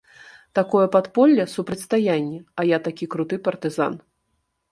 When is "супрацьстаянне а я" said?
1.55-2.77